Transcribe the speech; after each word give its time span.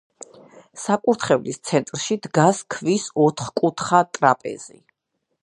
საკურთხევლის 0.83 1.59
ცენტრში 1.71 2.17
დგას 2.23 2.63
ქვის 2.77 3.07
ოთხკუთხა 3.27 4.03
ტრაპეზი. 4.19 4.81